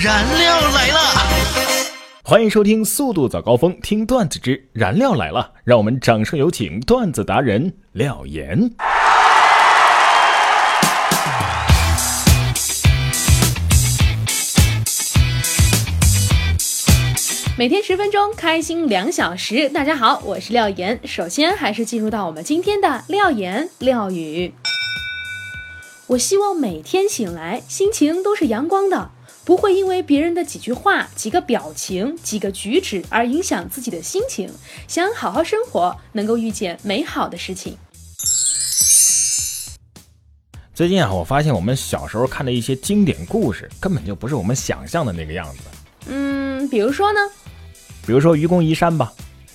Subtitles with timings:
[0.00, 1.00] 燃料来了！
[2.22, 5.54] 欢迎收听《速度早高峰》，听段子之燃料来了。
[5.64, 8.70] 让我们掌声有请段子达人廖岩。
[17.56, 19.68] 每天十分钟，开心两小时。
[19.68, 21.00] 大家好，我是廖岩。
[21.08, 24.54] 首先还是进入到我们今天的廖岩廖语。
[26.06, 29.10] 我希望每天醒来心情都是阳光的，
[29.48, 34.52] 不会因为别人的几句话、几个表情、几个举止而影响自己的心情。
[34.86, 37.74] 想好好生活，能够遇见美好的事情。
[40.74, 45.62] 最近啊，我发现我们小时候看的一些经典故事，根本就不是我们想象的那个样子。
[46.08, 47.18] 嗯，比如说呢？
[48.06, 49.10] 比如说愚公移山吧，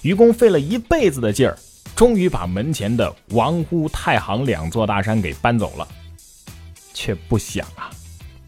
[0.00, 1.58] 愚公费了一辈子的劲儿，
[1.94, 5.86] 终于把门前的王屋、太行两座大山给搬走了，
[6.94, 7.90] 却不想啊，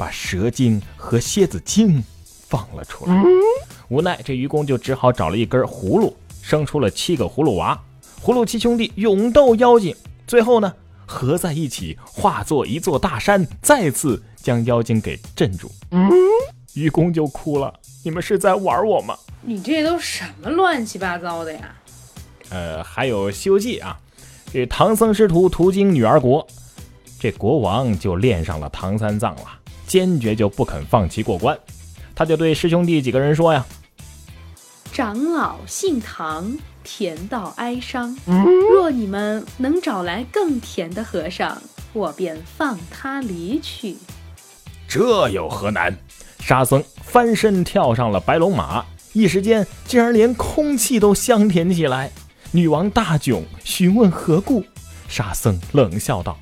[0.00, 2.02] 把蛇精和蝎子精
[2.48, 3.22] 放了出来。
[3.90, 7.78] 无奈这愚公就只好找了一根葫芦，生出了七个葫芦娃。
[8.24, 9.94] 葫芦七兄弟勇斗妖精，
[10.26, 10.72] 最后呢
[11.04, 15.70] 合在一起化作一座大山，再次将妖精给镇住。
[16.72, 21.74] 愚公就哭了：“你们是在玩我吗？”你这都什么乱七八糟的呀？
[22.48, 23.98] 呃，还有《西游记》啊，
[24.50, 26.46] 这唐僧师徒途经女儿国，
[27.18, 29.59] 这国王就恋上了唐三藏了，
[29.90, 31.58] 坚决就不肯放弃过关。
[32.14, 33.66] 他就对师兄弟几个人说呀
[34.92, 38.16] ：“长老姓唐，甜到哀伤。
[38.70, 41.60] 若你们能找来更甜的和尚，
[41.92, 43.96] 我便放他离去。”
[44.86, 45.92] 这有何难？
[46.38, 48.84] 沙僧翻身跳上了白龙马。
[49.12, 52.12] 一时间，竟然连空气都香甜起来。
[52.52, 54.64] 女王大窘，询问何故？
[55.08, 56.38] 沙僧冷笑道：“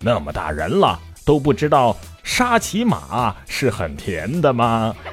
[0.00, 4.96] 那么大人了，都不知道沙琪玛是很甜的吗？”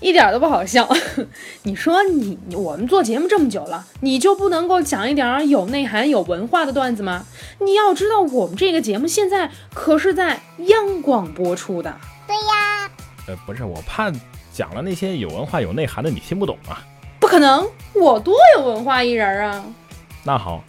[0.00, 0.88] 一点都不好笑。
[1.62, 7.26] 你说你我们做节目这么久了，你就不能够讲一点有内涵、有文化的段子吗？
[7.60, 11.94] 你要知道，我们这个节目现在可是在央广播出的。
[12.26, 12.90] 对呀，
[13.28, 14.10] 呃，不是，我怕
[14.50, 16.82] 讲了那些有文化、有内涵的，你听不懂啊。
[17.20, 19.62] 不可能，我多有文化一人啊。
[20.24, 20.64] 那好，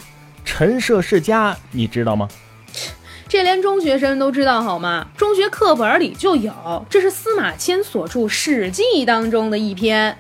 [0.54, 2.28] 陈涉世家，你知道吗？
[3.30, 5.08] 这连中学生都知道好吗？
[5.16, 10.18] 中学课本里就有，这是司马迁所著《史记》当中的一篇。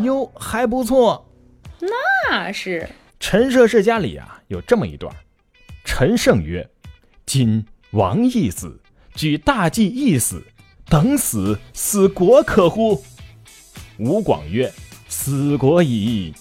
[0.00, 1.32] 哟，还不错。
[1.78, 2.90] 那是
[3.20, 5.14] 陈涉世家里啊，有这么一段：
[5.84, 6.68] 陈胜曰
[7.24, 8.80] ：“今王亦死。”
[9.14, 10.42] 举大计一死，
[10.86, 13.04] 等死，死国可乎？
[13.98, 14.70] 吴广曰
[15.08, 16.34] ：“死国矣。”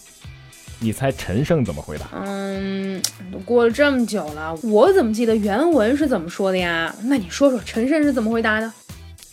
[0.80, 2.08] 你猜陈胜怎么回答？
[2.14, 3.02] 嗯，
[3.32, 6.96] 都过了这么久了，我怎么记得原文是怎么说的呀？
[7.04, 8.72] 那你说说陈胜是怎么回答的？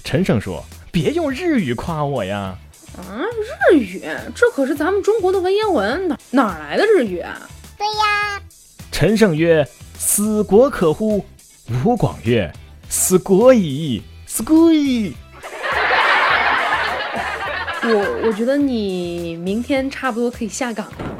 [0.02, 2.56] 陈胜说：“别用日语夸我呀！”
[2.98, 3.22] 啊，
[3.72, 4.02] 日语？
[4.34, 7.48] 这可是咱们中国的文言文，哪哪来的日语啊？
[7.78, 8.40] 对呀。
[8.90, 9.66] 陈胜曰
[9.98, 11.24] ：“死国可乎？”
[11.84, 12.52] 吴广曰。
[12.88, 15.12] 死国矣，死国矣。
[17.82, 21.15] 我我觉得你明天差不多可以下岗了。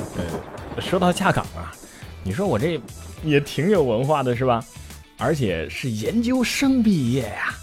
[0.77, 1.73] 呃，说到下岗啊，
[2.23, 2.79] 你说我这
[3.25, 4.63] 也挺有文化的是吧？
[5.19, 7.55] 而且是研究生毕业呀。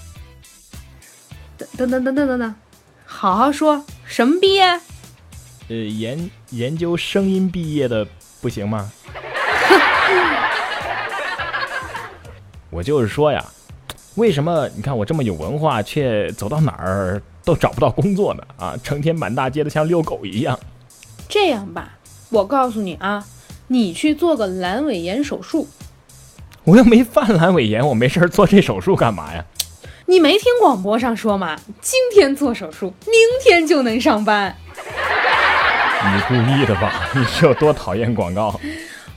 [1.78, 2.56] 等等等等等等，
[3.06, 4.64] 好好说，什么毕业？
[5.70, 8.06] 呃，研研究声音毕业的
[8.42, 8.92] 不行吗？
[12.70, 13.46] 我就是说呀。
[14.16, 18.44] 为什么你看我这么有文化，却走到哪儿都找不到工作呢？
[18.58, 20.60] 啊，成天满大街的像遛狗一样。
[21.28, 21.98] 这样吧，
[22.34, 23.24] 我告诉你啊，
[23.68, 25.68] 你去做个阑尾炎手术。
[26.64, 29.46] 我又没犯阑尾炎，我没事做这手术干嘛呀？
[30.08, 31.56] 你没听广播上说吗？
[31.80, 33.14] 今天做手术，明
[33.44, 34.56] 天就能上班。
[34.76, 37.08] 你故意的吧？
[37.14, 38.60] 你是有多讨厌广告？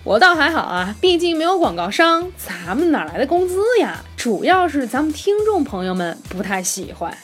[0.05, 4.05] 我倒还好啊，毕竟没有广告商，咱们哪来的工资呀？
[4.15, 7.17] 主要是咱们听众朋友们不太喜欢，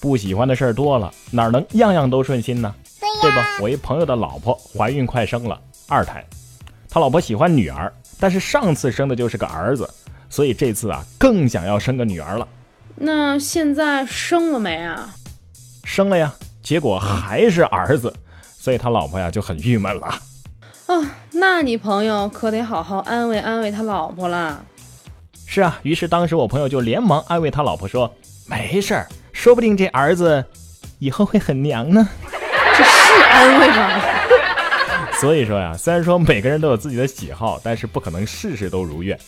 [0.00, 2.72] 不喜欢的事儿多了，哪能样样都顺心呢？
[3.22, 3.46] 对吧？
[3.60, 6.24] 我一朋友的老婆怀孕快生了二胎，
[6.88, 9.88] 他老婆喜欢女儿，但是上次生的就是个儿子，
[10.30, 12.46] 所以这次啊更想要生个女儿了。
[12.94, 15.14] 那现在生了没啊？
[15.84, 20.06] 生了呀，结果还是儿子，所以他老婆呀就很郁闷了。
[20.86, 20.94] 啊，
[21.32, 24.62] 那你朋友可得好好安慰安慰他老婆啦。
[25.46, 28.12] 是啊，于是当时我朋友就连忙安慰他老婆说
[28.46, 30.44] ：“没事儿，说不定这儿子
[30.98, 32.08] 以后会很娘呢。”
[33.16, 34.00] 是安慰吗？
[35.18, 39.18] 所以说呀，虽然说每个人都有自己的喜好，但是不可能事事都如愿。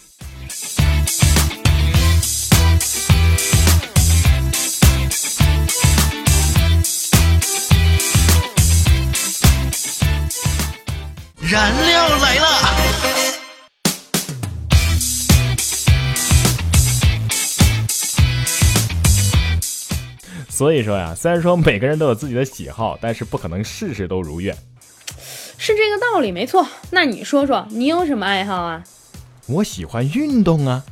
[20.58, 24.52] 所以说呀，虽然说每个人都有自己的喜好，但是不可能事事都如愿。
[25.56, 26.66] 是这个道理，没错。
[26.90, 28.82] 那你说说，你有什么爱好啊？
[29.46, 30.82] 我喜欢运动啊。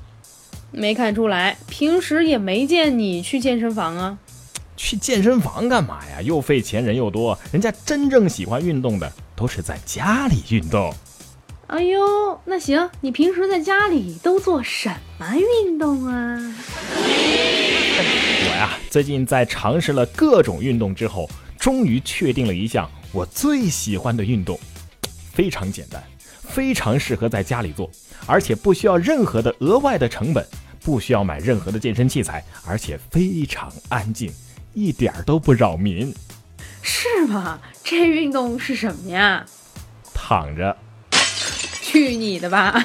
[0.71, 4.17] 没看出来，平时也没见你去健身房啊。
[4.77, 6.23] 去健身房干嘛呀？
[6.23, 7.37] 又费钱，人又多。
[7.51, 10.95] 人家真正喜欢运动的，都是在家里运动。
[11.67, 16.55] 哎呦，那行，你平时在家里都做什么运动啊？
[18.57, 24.59] 我呀，最近在尝试了各种运动之后，终于确定了一项我最喜欢的运动，
[25.31, 26.03] 非常简单，
[26.41, 27.91] 非常适合在家里做，
[28.25, 30.43] 而且不需要任何的额外的成本，
[30.83, 34.33] 不需要买任何的健身器材，而且非常安静，
[34.73, 36.11] 一点儿都不扰民。
[36.81, 37.61] 是吗？
[37.85, 39.45] 这运动是什么呀？
[40.15, 40.75] 躺着。
[41.83, 42.83] 去你的吧！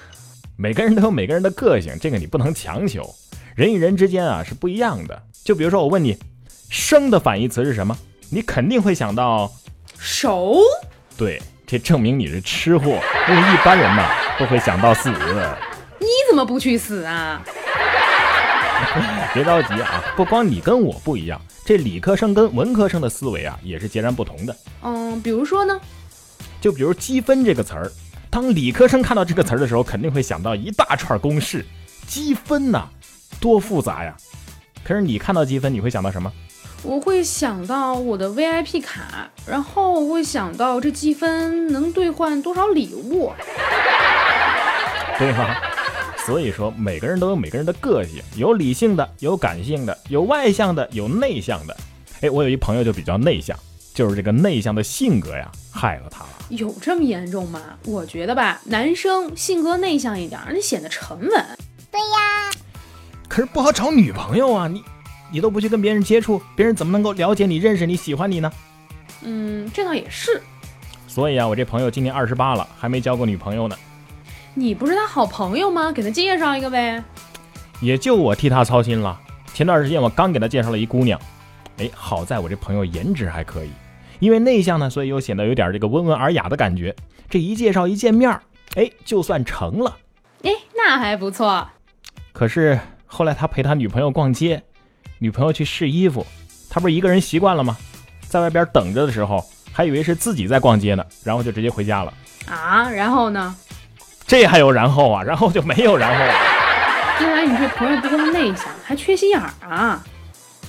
[0.56, 3.14] 每个人都有每个人的个性，这个你不能强求。
[3.54, 5.22] 人与人之间啊是不一样的。
[5.44, 6.16] 就比如说我问你，
[6.68, 7.96] 生的反义词是什么？
[8.30, 9.50] 你肯定会想到
[9.98, 10.56] 熟。
[11.16, 13.00] 对，这证明你是吃货。
[13.28, 14.08] 因为一般人嘛
[14.38, 15.10] 都会想到死。
[15.10, 17.42] 你怎么不去死啊？
[19.34, 24.56] 别着急啊，不光你跟我不一样，这理科生跟文科生的思维啊也是截然不同的。
[24.82, 25.78] 嗯，比如说呢？
[26.60, 27.90] 就比如积分这个词儿。
[28.30, 31.66] 当理科生看到这个词儿的时候，肯定会想到一大串公式，
[32.06, 32.88] 积分呐，
[33.38, 34.16] 多复杂呀！
[34.82, 36.32] 可是你看到积分，你会想到什么？
[36.82, 43.30] 我会想到我的 VIP 卡，然后我会想到这积分能兑换多少礼物，
[45.18, 45.54] 对吗？
[46.24, 51.76] 所以说，每个人都有每个人的个性，有理性的，有感性的，有外向的，有内向的。
[52.20, 53.56] 哎，我有一朋友就比较内向，
[53.94, 56.28] 就是这个内向的性格呀，害了他了。
[56.48, 57.60] 有这么严重吗？
[57.84, 61.28] 我觉得吧，男生性格内向一点，你显得沉稳。
[61.90, 62.49] 对呀，可
[63.40, 64.68] 是不好找女朋友啊！
[64.68, 64.84] 你，
[65.30, 68.52] 你都不去跟别人接触，别人怎么能够了解你、认识你、喜欢你呢？
[69.22, 70.42] 嗯，这倒也是。
[71.08, 73.74] 所以啊，我这朋友今年二十八了，还没交过女朋友呢。
[74.52, 75.90] 你不是他好朋友吗？
[75.90, 77.02] 给他介绍一个呗。
[77.80, 79.18] 也就我替他操心了。
[79.54, 81.18] 前段时间我刚给他介绍了一姑娘，
[81.78, 83.70] 哎，好在我这朋友颜值还可以。
[84.18, 86.94] 因为内向呢，所以又显得有点这个温文尔雅的感觉。
[87.30, 88.38] 这一介绍一见面，
[88.74, 89.96] 哎，就算成了。
[90.42, 91.66] 哎，那还不错。
[92.32, 92.78] 可是
[93.12, 94.62] 后来他陪他女朋友逛街，
[95.18, 96.24] 女朋友去试衣服，
[96.70, 97.76] 他不是一个人习惯了吗？
[98.28, 102.14] 在外边等着的时候，还以为是自己在逛街呢，然后就直接回家了。
[102.46, 103.54] 啊，然后呢？
[104.26, 105.22] 这还有然后啊？
[105.26, 106.32] 然后就没有然后了。
[107.18, 110.02] 看来你这朋友不光内向，还缺心眼儿啊。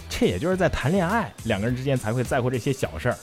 [0.10, 3.18] 这也就是在谈恋爱，两个人之间才会在乎这些小事儿。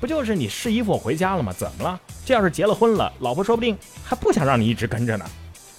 [0.00, 1.52] 不就是你试衣服我回家了吗？
[1.56, 2.00] 怎么了？
[2.24, 5.24] 这要是结了婚了，老婆说不定还不想让你一直跟着呢。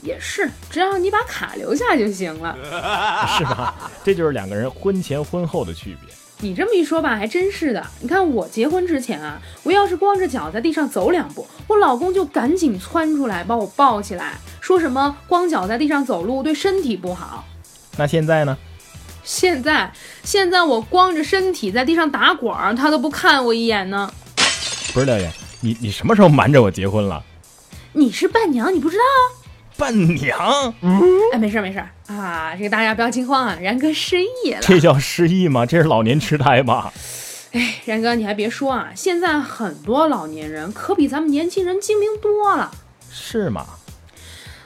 [0.01, 2.55] 也是，只要你把卡留下就行了，
[3.37, 3.91] 是吧？
[4.03, 6.13] 这就是两个人婚前婚后的区别。
[6.39, 7.85] 你这么一说吧，还真是的。
[7.99, 17.45] 你看我结婚之前啊，我要是光着脚在地上走两步，我老公就赶紧窜出来把我抱起来，说什么光脚在地上走路对身体不好。
[17.97, 18.57] 那现在呢？
[19.23, 19.93] 现在，
[20.23, 24.11] 现在我光着身体在地上打滚儿，他都不看我一眼呢。
[24.91, 27.23] 不是廖岩，你你什么时候瞒着我结婚了？
[27.93, 29.03] 你是伴娘，你不知道？
[29.77, 30.73] 伴娘？
[31.33, 34.59] 哎，没事没事啊，这个大家不要惊慌啊，然哥失忆了。
[34.61, 35.65] 这叫失忆吗？
[35.65, 36.93] 这是老年痴呆吧？
[37.51, 42.71] 哎，然哥你还别说啊，现在很多老年人可比咱们年轻人精明多了。
[43.11, 43.65] 是吗？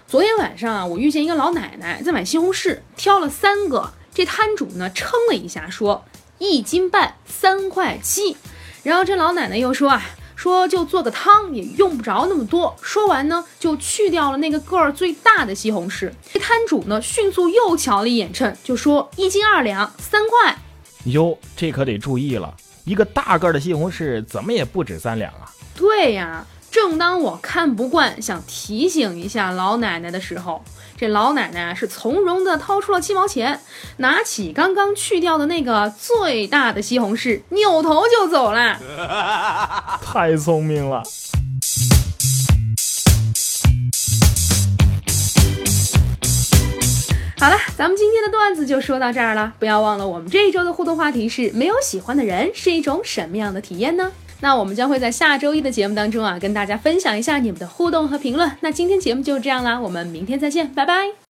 [0.08, 3.94] 昨天晚上啊，我遇见一个老奶奶在买西红柿，挑了三个。
[4.14, 6.06] 这摊主呢称了一下，说
[6.38, 8.38] 一斤半三块七。
[8.84, 10.02] 然后这老奶奶又说啊，
[10.36, 12.76] 说就做个汤也用不着那么多。
[12.82, 16.12] 说完呢，就去掉了那个个儿最大的西红柿。
[16.32, 20.58] 这摊主呢迅速又瞧了一眼秤，就说一斤二两三块。
[21.06, 25.50] 哟，这可得注意了，一个大个的西红柿怎么也不止三两啊？
[25.76, 30.62] 对呀，正当我看不惯，想提醒一下老奶奶的时候。
[30.98, 33.62] 这老奶奶是从容地掏出了七毛钱，
[33.98, 38.78] 拿起刚刚去掉的那个最大的西红柿，扭头就走了。
[40.04, 41.02] 太聪明了！
[47.40, 49.54] 好了，咱们今天的段子就说到这儿了。
[49.60, 54.12] 不要忘了，我们这一周的互动话题是：没有喜欢的人是一种什么样的体验呢？
[54.42, 58.52] 那我们将会在下周一的节目当中啊，跟大家分享一下你们的互动和评论。
[58.62, 61.16] 那今天节目就这样啦，我们明天再见，拜拜。